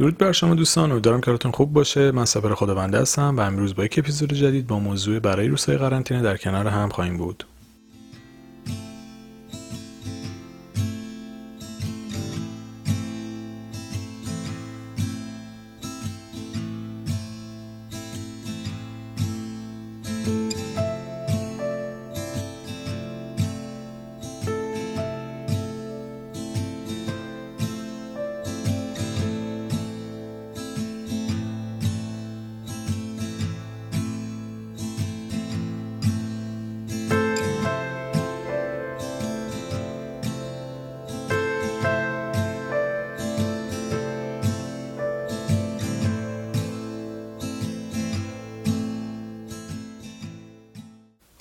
درود 0.00 0.18
بر 0.18 0.32
شما 0.32 0.54
دوستان 0.54 0.92
امیدوارم 0.92 1.20
کارتون 1.20 1.52
خوب 1.52 1.72
باشه. 1.72 2.10
من 2.10 2.24
سپر 2.24 2.54
خداونده 2.54 3.00
هستم 3.00 3.36
و 3.36 3.40
امروز 3.40 3.74
با 3.74 3.84
یک 3.84 3.98
اپیزود 3.98 4.34
جدید 4.34 4.66
با 4.66 4.78
موضوع 4.78 5.18
برای 5.18 5.48
روزهای 5.48 5.78
قرنطینه 5.78 6.22
در 6.22 6.36
کنار 6.36 6.66
هم 6.66 6.88
خواهیم 6.88 7.16
بود. 7.16 7.44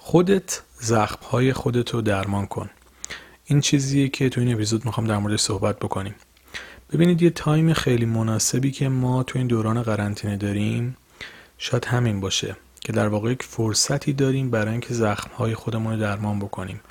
خودت 0.10 0.62
زخم 0.80 1.26
های 1.26 1.54
خودت 1.54 1.94
رو 1.94 2.02
درمان 2.02 2.46
کن. 2.46 2.70
این 3.46 3.62
چیزیه 3.62 4.10
که 4.10 4.30
تو 4.30 4.42
این 4.42 4.54
اپیزود 4.54 4.86
می‌خوام 4.86 5.08
در 5.08 5.18
موردش 5.18 5.40
صحبت 5.40 5.80
بکنیم. 5.80 6.16
ببینید 6.94 7.22
یه 7.22 7.30
تایم 7.30 7.74
خیلی 7.74 8.06
مناسبی 8.06 8.72
که 8.72 8.90
ما 8.90 9.24
تو 9.24 9.40
این 9.40 9.48
دوران 9.48 9.82
قرنطینه 9.82 10.38
داریم 10.38 10.98
شاید 11.58 11.86
همین 11.86 12.20
باشه 12.20 12.56
که 12.82 12.92
در 12.92 13.08
واقع 13.08 13.32
یک 13.32 13.44
فرصتی 13.44 14.14
داریم 14.14 14.52
برای 14.52 14.72
اینکه 14.72 14.94
زخم 14.94 15.32
های 15.32 15.56
خودمون 15.56 15.94
رو 15.94 16.00
درمان 16.00 16.40
بکنیم 16.40 16.82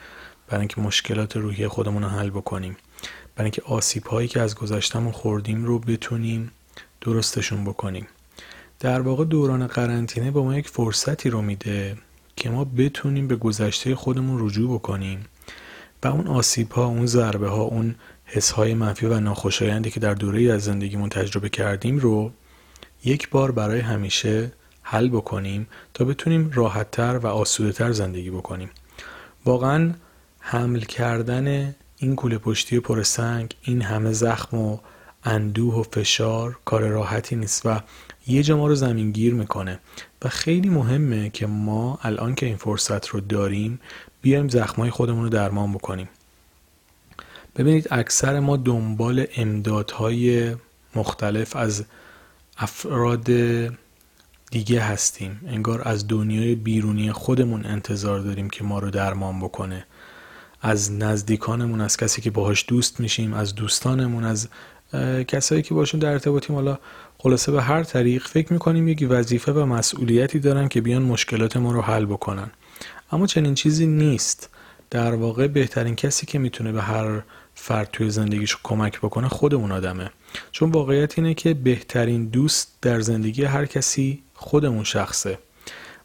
برای 0.49 0.61
اینکه 0.61 0.81
مشکلات 0.81 1.37
روحی 1.37 1.69
خودمون 1.69 2.03
رو 2.03 2.09
حل 2.09 2.31
بکنیم 2.31 2.77
برای 3.37 3.45
اینکه 3.45 3.63
آسیب 3.63 4.07
هایی 4.07 4.29
که 4.29 4.41
از 4.41 4.55
گذشتمون 4.55 5.13
خوردیم 5.13 5.65
رو 5.65 5.79
بتونیم 5.79 6.51
درستشون 7.01 7.65
بکنیم. 7.65 8.07
در 8.81 9.01
واقع 9.01 9.25
دوران 9.25 9.67
قرنطینه 9.67 10.31
با 10.31 10.45
ما 10.45 10.59
یک 10.59 10.69
فرصتی 10.69 11.31
رو 11.31 11.43
میده 11.43 11.97
که 12.39 12.51
ما 12.51 12.65
بتونیم 12.65 13.29
به 13.29 13.37
گذشته 13.37 13.95
خودمون 13.95 14.47
رجوع 14.47 14.75
بکنیم 14.75 15.25
و 16.03 16.09
اون 16.09 16.27
آسیب 16.27 16.73
ها 16.73 16.85
اون 16.85 17.07
ضربه 17.07 17.49
ها 17.49 17.63
اون 17.63 17.95
حس 18.25 18.51
های 18.51 18.75
منفی 18.75 19.07
و 19.07 19.21
ناخوشایندی 19.21 19.91
که 19.91 20.01
در 20.01 20.15
دوره 20.15 20.53
از 20.53 20.65
زندگیمون 20.65 21.09
تجربه 21.09 21.49
کردیم 21.49 21.99
رو 21.99 22.31
یک 23.05 23.31
بار 23.31 23.51
برای 23.51 23.81
همیشه 23.81 24.53
حل 24.83 25.09
بکنیم 25.09 25.67
تا 25.95 26.05
بتونیم 26.05 26.51
راحتتر 26.55 27.19
و 27.19 27.27
آسودتر 27.27 27.93
زندگی 27.93 28.31
بکنیم. 28.31 28.71
واقعا 29.45 29.95
حمل 30.41 30.81
کردن 30.81 31.75
این 31.97 32.17
کوله 32.17 32.39
پشتی 32.39 32.81
پرسنگ 32.81 33.55
این 33.63 33.83
همه 33.83 34.13
زخم 34.13 34.57
و 34.57 34.79
اندوه 35.29 35.75
و 35.75 35.83
فشار 35.83 36.59
کار 36.65 36.89
راحتی 36.89 37.37
نیست 37.37 37.67
و 37.67 37.81
یه 38.27 38.43
جا 38.43 38.57
ما 38.57 38.67
رو 38.67 38.75
زمین 38.75 39.13
گیر 39.13 39.35
می‌کنه. 39.35 39.79
و 40.23 40.29
خیلی 40.29 40.69
مهمه 40.69 41.31
که 41.31 41.47
ما 41.47 41.99
الان 42.03 42.35
که 42.35 42.47
این 42.47 42.57
فرصت 42.57 43.07
رو 43.07 43.21
داریم 43.21 43.81
بیایم 44.23 44.49
زخمای 44.49 44.91
خودمون 44.91 45.23
رو 45.23 45.29
درمان 45.29 45.73
بکنیم. 45.73 46.09
ببینید 47.57 47.89
اکثر 47.91 48.41
ما 48.41 48.57
دنبال 48.57 49.27
امدادهای 49.37 50.57
مختلف 50.95 51.57
از 51.57 51.85
افراد 52.59 53.31
دیگه 54.51 54.81
هستیم. 54.81 55.41
انگار 55.47 55.89
از 55.89 56.09
دنیای 56.09 56.55
بیرونی 56.55 57.13
خودمون 57.13 57.67
انتظار 57.67 58.21
داریم 58.21 58.51
که 58.51 58.65
ما 58.65 58.79
رو 58.79 58.91
درمان 58.91 59.41
بکنه. 59.41 59.87
از 60.63 60.93
نزدیکانمون 60.93 61.81
از 61.81 61.97
کسی 61.97 62.21
که 62.21 62.31
باهاش 62.31 62.65
دوست 62.69 63.01
میشیم 63.01 63.35
از 63.35 63.55
دوستانمون 63.55 64.25
از 64.25 64.49
کسایی 65.29 65.63
که 65.63 65.75
باشون 65.75 66.01
در 66.01 66.13
ارتباطیم 66.13 66.57
حالا 66.57 66.79
خلاصه 67.19 67.53
به 67.53 67.63
هر 67.63 67.83
طریق 67.83 68.27
فکر 68.27 68.53
می‌کنیم 68.53 68.89
یک 68.89 69.07
وظیفه 69.11 69.53
و 69.53 69.65
مسئولیتی 69.65 70.39
دارن 70.39 70.69
که 70.69 70.81
بیان 70.81 71.03
مشکلات 71.03 71.57
ما 71.57 71.73
رو 71.73 71.83
حل 71.83 72.05
بکنن. 72.05 72.51
اما 73.13 73.27
چنین 73.27 73.55
چیزی 73.55 73.87
نیست. 73.87 74.51
در 74.91 75.15
واقع 75.15 75.47
بهترین 75.47 75.97
کسی 75.97 76.27
که 76.27 76.39
می‌تونه 76.39 76.73
به 76.73 76.83
هر 76.83 77.23
فرد 77.55 77.89
توی 77.93 78.11
زندگیش 78.11 78.57
کمک 78.63 78.99
بکنه 78.99 79.29
خود 79.29 79.55
اون 79.55 79.73
آدمه. 79.73 80.11
چون 80.53 80.71
واقعیت 80.71 81.19
اینه 81.19 81.35
که 81.35 81.55
بهترین 81.55 82.27
دوست 82.27 82.79
در 82.83 83.01
زندگی 83.01 83.45
هر 83.45 83.67
کسی 83.67 84.23
خودمون 84.35 84.85
شخصه. 84.85 85.39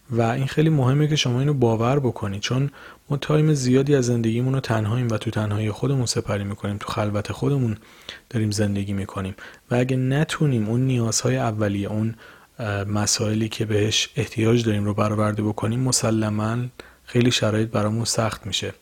و 0.09 0.21
این 0.21 0.47
خیلی 0.47 0.69
مهمه 0.69 1.07
که 1.07 1.15
شما 1.15 1.39
اینو 1.39 1.53
باور 1.53 1.99
بکنید 1.99 2.41
چون 2.41 2.71
ما 3.09 3.17
تایم 3.17 3.53
زیادی 3.53 3.95
از 3.95 4.05
زندگیمون 4.05 4.53
رو 4.53 4.59
تنهاییم 4.59 5.07
و 5.07 5.17
تو 5.17 5.31
تنهایی 5.31 5.71
خودمون 5.71 6.05
سپری 6.05 6.43
می‌کنیم 6.43 6.77
تو 6.77 6.87
خلوت 6.87 7.31
خودمون 7.31 7.77
داریم 8.29 8.51
زندگی 8.51 8.93
می‌کنیم. 8.93 9.35
و 9.71 9.75
اگه 9.75 9.97
نتونیم 9.97 10.69
اون 10.69 10.81
نیازهای 10.81 11.37
اولیه 11.37 11.87
اون 11.87 12.15
مسائلی 12.87 13.49
که 13.49 13.65
بهش 13.65 14.09
احتیاج 14.15 14.65
داریم 14.65 14.85
رو 14.85 14.93
برآورده 14.93 15.43
بکنیم 15.43 15.79
مسلما 15.79 16.57
خیلی 17.05 17.31
شرایط 17.31 17.69
برامون 17.69 18.05
سخت 18.05 18.45
میشه. 18.45 18.73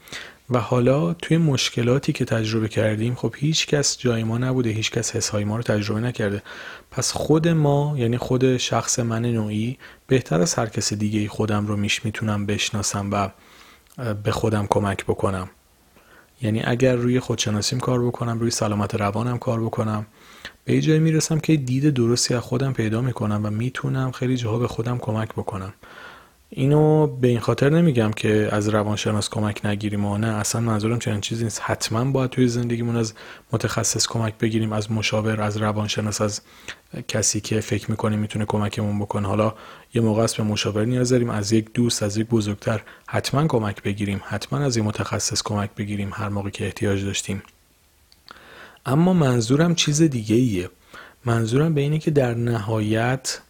و 0.50 0.58
حالا 0.58 1.14
توی 1.14 1.38
مشکلاتی 1.38 2.14
که 2.14 2.26
تجربه 2.26 2.68
کردیم 2.68 3.16
خب 3.16 3.36
هیچ 3.38 3.68
کس 3.68 3.98
جای 3.98 4.24
ما 4.24 4.38
نبوده 4.38 4.70
هیچ 4.70 4.92
کس 4.92 5.16
حسهای 5.16 5.44
ما 5.44 5.56
رو 5.56 5.64
تجربه 5.64 6.00
نکرده. 6.00 6.42
پس 6.92 7.12
خود 7.12 7.48
ما 7.48 7.96
یعنی 7.98 8.18
خود 8.18 8.58
شخص 8.58 9.00
من 9.00 9.22
نوعی 9.22 9.78
بهتر 10.08 10.42
از 10.42 10.54
هر 10.54 10.66
کس 10.66 10.94
دیگه 10.94 11.28
خودم 11.28 11.68
رو 11.68 11.78
میش 11.78 12.06
می‌تونم 12.06 12.46
بشناسم 12.46 13.10
و 13.12 13.30
به 14.24 14.32
خودم 14.32 14.68
کمک 14.68 15.06
بکنم. 15.06 15.50
یعنی 16.42 16.62
اگر 16.66 16.96
روی 16.96 17.20
خودشناسیم 17.20 17.80
کار 17.80 18.06
بکنم 18.06 18.40
روی 18.40 18.52
سلامت 18.52 18.96
روانم 18.96 19.38
کار 19.38 19.62
بکنم. 19.62 20.06
به 20.66 20.74
یه 20.74 20.82
جایی 20.82 21.00
می‌رسم 21.00 21.40
که 21.40 21.56
دید 21.56 21.90
درستی 21.90 22.34
از 22.34 22.42
خودم 22.42 22.74
پیدا 22.74 23.02
می‌کنم 23.02 23.42
و 23.44 23.50
می‌تونم 23.50 24.12
خیلی 24.12 24.38
جاها 24.38 24.60
به 24.60 24.68
خودم 24.68 24.98
کمک 24.98 25.30
بکنم. 25.30 25.74
اینو 26.54 27.08
به 27.08 27.28
این 27.28 27.40
خاطر 27.40 27.70
نمیگم 27.70 28.12
که 28.12 28.50
از 28.52 28.70
روانشناس 28.70 29.30
کمک 29.30 29.66
نگیریم 29.66 30.06
و 30.06 30.18
نه 30.18 30.28
اصلا 30.28 30.62
منظورم 30.62 31.00
چنین 31.00 31.22
چیزی 31.22 31.44
نیست. 31.44 31.62
حتما 31.64 32.12
باید 32.12 32.30
توی 32.30 32.48
زندگیمون 32.48 32.96
از 32.96 33.14
متخصص 33.52 34.08
کمک 34.08 34.38
بگیریم 34.38 34.74
از 34.74 34.92
مشاور 34.92 35.42
از 35.42 35.58
روانشناس 35.58 36.22
از 36.22 36.42
کسی 37.08 37.42
که 37.42 37.60
فکر 37.60 37.92
می‌کنیم 37.92 38.20
می‌تونه 38.20 38.46
کمکمون 38.46 39.00
بکنه. 39.00 39.28
حالا 39.28 39.54
یه 39.94 40.02
موقع 40.02 40.24
است 40.24 40.38
به 40.38 40.44
مشاور 40.44 40.86
نیاز 40.86 41.10
داریم 41.10 41.30
از 41.30 41.52
یک 41.52 41.74
دوست 41.74 42.04
از 42.04 42.18
یک 42.18 42.28
بزرگتر 42.28 42.82
حتما 43.08 43.48
کمک 43.48 43.84
بگیریم. 43.84 44.22
حتما 44.26 44.60
از 44.60 44.78
یک 44.78 44.84
متخصص 44.84 45.44
کمک 45.44 45.70
بگیریم 45.78 46.10
هر 46.14 46.30
موقع 46.30 46.50
که 46.50 46.66
احتیاج 46.66 47.06
داشتیم. 47.06 47.44
اما 48.86 49.14
منظورم 49.14 49.76
چیز 49.76 50.02
دیگه 50.02 50.36
ایه 50.36 50.70
منظورم 51.26 51.74
به 51.74 51.82
اینه 51.82 52.00
که 52.00 52.12
در 52.12 52.34
نهایت 52.34 53.42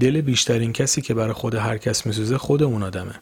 دل 0.00 0.20
بیشترین 0.20 0.72
کسی 0.72 1.02
که 1.02 1.14
برای 1.14 1.32
خود 1.32 1.54
هر 1.54 1.78
کس 1.78 2.06
میسوزه 2.06 2.38
خودمون 2.38 2.82
آدمه. 2.82 3.14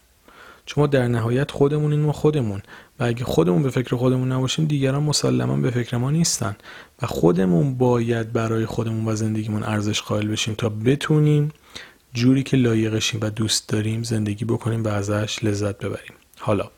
چون 0.67 0.83
ما 0.83 0.87
در 0.87 1.09
نهایت 1.09 1.51
خودمون 1.51 1.97
ما 1.97 2.13
خودمون. 2.13 2.63
و 3.01 3.05
اگه 3.05 3.25
خودمون 3.25 3.63
به 3.63 3.71
فکر 3.71 3.97
خودمون 3.97 4.33
نباشیم 4.33 4.65
دیگران 4.65 5.03
مسلما 5.03 5.57
به 5.57 5.71
فکر 5.71 5.97
ما 5.97 6.11
نیستن. 6.11 6.57
و 7.03 7.07
خودمون 7.07 7.75
باید 7.75 8.33
برای 8.33 8.67
خودمون 8.67 9.09
و 9.09 9.17
زندگیمون 9.17 9.63
ارزش 9.63 10.03
قائل 10.03 10.29
بشیم 10.29 10.55
تا 10.55 10.69
بتونیم 10.69 11.53
جوری 12.13 12.43
که 12.43 12.57
لایقشیم 12.57 13.21
و 13.23 13.31
دوست 13.31 13.69
داریم 13.69 14.03
زندگی 14.03 14.45
بکنیم 14.45 14.85
و 14.85 14.89
ازش 14.89 15.45
لذت 15.45 15.79
ببریم. 15.79 16.13
حالا 16.39 16.71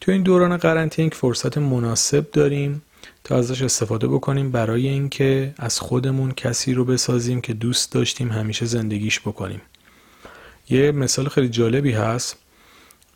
تو 0.00 0.12
این 0.12 0.22
دوران 0.22 0.56
قرنطینه 0.56 1.06
یک 1.06 1.14
فرصت 1.14 1.58
مناسب 1.58 2.30
داریم. 2.30 2.82
تا 3.24 3.36
ازش 3.36 3.62
استفاده 3.62 4.08
بکنیم 4.08 4.50
برای 4.50 4.88
اینکه 4.88 5.54
از 5.58 5.80
خودمون 5.80 6.32
کسی 6.32 6.74
رو 6.74 6.84
بسازیم 6.84 7.40
که 7.40 7.52
دوست 7.52 7.92
داشتیم 7.92 8.32
همیشه 8.32 8.66
زندگیش 8.66 9.20
بکنیم. 9.20 9.60
یه 10.68 10.92
مثال 10.92 11.28
خیلی 11.28 11.48
جالبی 11.48 11.92
هست. 11.92 12.36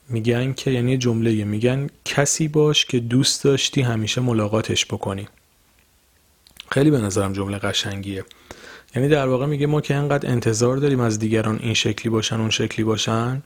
میگن 0.08 0.52
که 0.52 0.70
یعنی 0.70 0.98
جمله 0.98 1.44
میگن 1.44 1.87
کسی 2.04 2.48
باش 2.48 2.84
که 2.84 3.00
دوست 3.00 3.44
داشتی 3.44 3.82
همیشه 3.82 4.20
ملاقاتش 4.20 4.87
بکنی. 4.87 5.28
خیلی 6.70 6.90
به 6.90 6.99
نظرم 6.99 7.32
جمله 7.32 7.58
قشنگیه. 7.58 8.25
یعنی 8.96 9.08
در 9.08 9.28
واقع 9.28 9.46
میگه 9.46 9.66
ما 9.66 9.81
که 9.81 9.94
انقدر 9.94 10.31
انتظار 10.31 10.76
داریم 10.76 11.00
از 11.00 11.19
دیگران 11.19 11.58
این 11.62 11.75
شکلی 11.75 12.10
باشن 12.10 12.40
اون 12.40 12.50
شکلی 12.50 12.84
باشن 12.84 13.42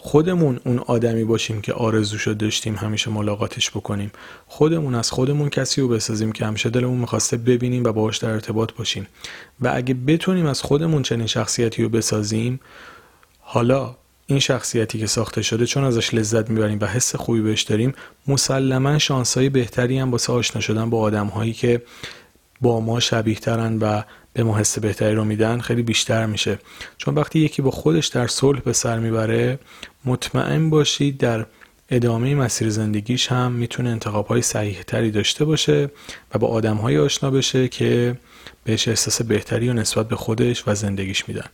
خودمون 0.00 0.60
اون 0.64 0.78
آدمی 0.78 1.24
باشیم 1.24 1.60
که 1.60 1.72
آرزوشو 1.72 2.32
داشتیم 2.32 2.74
همیشه 2.74 3.10
ملاقاتش 3.10 3.70
بکنیم. 3.70 4.10
خودمون 4.46 4.94
از 4.94 5.10
خودمون 5.10 5.48
کسی 5.48 5.80
رو 5.80 5.88
بسازیم 5.88 6.32
که 6.32 6.46
همیشه 6.46 6.70
دلمون 6.70 6.98
می‌خواسته 6.98 7.36
ببینیم 7.36 7.84
و 7.84 7.92
باهاش 7.92 8.18
در 8.18 8.30
ارتباط 8.30 8.72
باشیم. 8.72 9.06
و 9.60 9.72
اگه 9.74 9.94
بتونیم 9.94 10.46
از 10.46 10.62
خودمون 10.62 11.02
چنین 11.02 11.26
شخصیتی 11.26 11.82
رو 11.82 11.88
بسازیم 11.88 12.60
حالا 13.40 13.96
این 14.26 14.38
شخصیتی 14.38 14.98
که 14.98 15.06
ساخته 15.06 15.42
شده 15.42 15.66
چون 15.66 15.84
ازش 15.84 16.14
لذت 16.14 16.50
می‌بریم 16.50 16.78
و 16.80 16.86
حس 16.86 17.16
خوبی 17.16 17.40
بهش 17.40 17.62
داریم 17.62 17.94
مسلما 18.26 18.98
شانسایی 18.98 19.48
بهتری 19.48 19.98
هم 19.98 20.10
واسه 20.10 20.32
آشنا 20.32 20.60
شدن 20.60 20.90
با 20.90 21.00
آدم 21.00 21.26
هایی 21.26 21.52
که 21.52 21.82
با 22.60 22.80
ما 22.80 23.00
شبیه 23.00 23.34
ترن 23.34 23.78
و 23.78 24.02
به 24.32 24.42
ما 24.42 24.58
حس 24.58 24.78
بهتری 24.78 25.14
رو 25.14 25.24
میدن 25.24 25.60
خیلی 25.60 25.82
بیشتر 25.82 26.26
میشه. 26.26 26.58
چون 26.98 27.14
وقتی 27.14 27.38
یکی 27.38 27.62
با 27.62 27.70
خودش 27.70 28.06
در 28.06 28.26
صلح 28.26 28.60
به 28.60 28.72
سر 28.72 28.98
می‌بره 28.98 29.58
مطمئن 30.04 30.70
باشید 30.70 31.18
در 31.18 31.46
ادامه 31.90 32.34
مسیر 32.34 32.70
زندگیش 32.70 33.32
هم 33.32 33.52
می‌تونه 33.52 33.90
انتخاب 33.90 34.26
های 34.26 34.42
صحیح 34.42 34.82
تری 34.82 35.10
داشته 35.10 35.44
باشه 35.44 35.90
و 36.34 36.38
با 36.38 36.48
آدم 36.48 36.76
های 36.76 36.98
آشنا 36.98 37.30
بشه 37.30 37.68
که 37.68 38.16
بهش 38.64 38.88
احساس 38.88 39.22
بهتری 39.22 39.68
و 39.68 39.72
نسبت 39.72 40.08
به 40.08 40.16
خودش 40.16 40.68
و 40.68 40.74
زندگیش 40.74 41.28
میدن. 41.28 41.46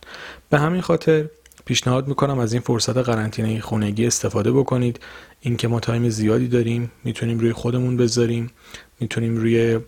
به 0.49 0.59
همین 0.59 0.81
خاطر 0.81 1.25
پیشنهاد 1.65 2.07
می‌کنم 2.07 2.39
از 2.39 2.53
این 2.53 2.61
فرصت 2.61 2.97
قرنطینه 2.97 3.59
خونگی 3.59 4.07
استفاده 4.07 4.51
بکنید. 4.51 4.99
اینکه 5.41 5.67
ما 5.67 5.79
تایم 5.79 6.09
زیادی 6.09 6.47
داریم 6.47 6.91
می‌تونیم 7.03 7.39
روی 7.39 7.53
خودمون 7.53 7.97
بذاریم 7.97 8.51
می‌تونیم 8.99 9.37
روی 9.37 9.79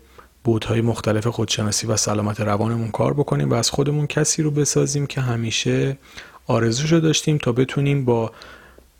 بودهای 0.48 0.80
مختلف 0.80 1.26
خودشناسی 1.26 1.86
و 1.86 1.96
سلامت 1.96 2.40
روانمون 2.40 2.90
کار 2.90 3.14
بکنیم 3.14 3.50
و 3.50 3.54
از 3.54 3.70
خودمون 3.70 4.06
کسی 4.06 4.42
رو 4.42 4.50
بسازیم 4.50 5.06
که 5.06 5.20
همیشه 5.20 5.98
آرزوشو 6.46 6.98
داشتیم 6.98 7.38
تا 7.38 7.52
بتونیم 7.52 8.04
با 8.04 8.32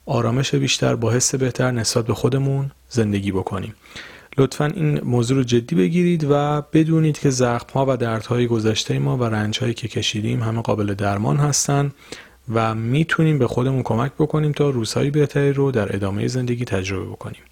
آرامش 0.06 0.54
بیشتر 0.54 0.94
با 0.96 1.10
حس 1.10 1.34
بهتر 1.34 1.70
نسبت 1.70 2.06
به 2.06 2.14
خودمون 2.14 2.70
زندگی 2.88 3.32
بکنیم. 3.32 3.74
لطفا 4.38 4.66
این 4.66 5.00
موضوع 5.00 5.36
رو 5.36 5.44
جدی 5.44 5.76
بگیرید 5.76 6.26
و 6.30 6.62
بدونید 6.72 7.18
که 7.18 7.30
زخم 7.30 7.72
ها 7.74 7.86
و 7.88 7.96
دردهای 7.96 8.46
گذشته 8.46 8.98
ما 8.98 9.16
و 9.16 9.24
رنج 9.24 9.58
هایی 9.58 9.74
که 9.74 9.88
کشیدیم 9.88 10.42
همه 10.42 10.62
قابل 10.62 10.94
درمان 10.94 11.36
هستن 11.36 11.92
و 12.54 12.74
می‌تونیم 12.74 13.38
به 13.38 13.46
خودمون 13.46 13.82
کمک 13.82 14.12
بکنیم 14.18 14.52
تا 14.52 14.70
روزهای 14.70 15.10
بهتری 15.10 15.52
رو 15.52 15.70
در 15.70 15.96
ادامه 15.96 16.28
زندگی 16.28 16.64
تجربه 16.64 17.04
بکنیم. 17.04 17.42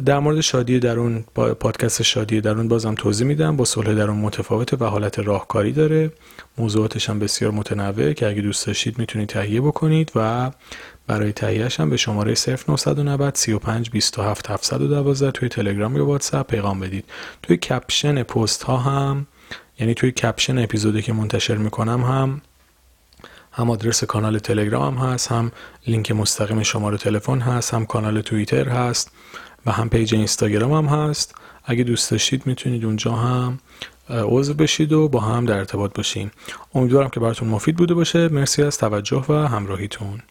در 0.00 0.18
مورد 0.18 0.40
شادی 0.40 0.78
درون 0.78 1.24
پادکست 1.34 2.02
شادی 2.02 2.40
درون 2.40 2.68
بازم 2.68 2.94
توضیح 2.94 3.26
میدم. 3.26 3.56
با 3.56 3.64
صلح 3.64 3.94
درون 3.94 4.16
متفاوت 4.16 4.82
و 4.82 4.84
حالت 4.84 5.18
راهکاری 5.18 5.72
داره. 5.72 6.12
موضوعاتش 6.58 7.10
هم 7.10 7.18
بسیار 7.18 7.50
متنوع 7.50 8.12
که 8.12 8.28
اگه 8.28 8.42
دوست 8.42 8.66
داشتید 8.66 8.98
می‌تونید 8.98 9.28
تهیه 9.28 9.60
بکنید 9.60 10.12
و 10.14 10.50
برای 11.06 11.32
تهیهش 11.32 11.80
هم 11.80 11.90
به 11.90 11.96
شماره 11.96 12.34
0990 12.68 13.34
35 13.34 13.90
27 13.90 14.50
712 14.50 15.30
توی 15.30 15.48
تلگرام 15.48 15.96
یا 15.96 16.06
واتساپ 16.06 16.50
پیغام 16.50 16.80
بدید. 16.80 17.04
توی 17.42 17.56
caption 17.56 18.22
پست 18.22 18.62
ها 18.62 18.76
هم 18.76 19.26
یعنی 19.78 19.94
توی 19.94 20.10
caption 20.10 20.58
اپیزودی 20.58 21.02
که 21.02 21.12
منتشر 21.12 21.56
می‌کنم 21.56 22.02
هم 22.02 22.42
هم 23.52 23.70
آدرس 23.70 24.04
کانال 24.04 24.38
تلگرام 24.38 24.98
هست 24.98 25.32
هم 25.32 25.52
لینک 25.86 26.12
مستقیم 26.12 26.62
شماره 26.62 26.98
تلفن 26.98 27.40
هست 27.40 27.74
هم 27.74 27.86
کانال 27.86 28.20
توییتر 28.20 28.68
هست. 28.68 29.10
و 29.66 29.72
هم 29.72 29.88
page 29.88 30.14
اینستاگرام 30.14 30.72
هم 30.72 30.84
هست. 30.98 31.34
اگه 31.64 31.84
دوست 31.84 32.10
داشتید 32.10 32.46
می‌تونید 32.46 32.84
اونجا 32.84 33.12
هم 33.12 33.58
عضو 34.08 34.54
بشید 34.54 34.92
و 34.92 35.08
با 35.08 35.20
هم 35.20 35.46
در 35.46 35.58
ارتباط 35.58 35.94
باشیم. 35.94 36.30
امیدوارم 36.74 37.08
که 37.08 37.20
براتون 37.20 37.48
مفید 37.48 37.76
بوده 37.76 37.94
باشه. 37.94 38.28
مرسی 38.28 38.62
از 38.62 38.78
توجه 38.78 39.24
و 39.28 39.32
همراهیتون. 39.32 40.22